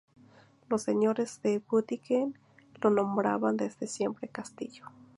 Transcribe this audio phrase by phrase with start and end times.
[0.67, 2.33] Los señores de Büdingen
[2.81, 4.85] lo nombraban desde siempre castillo.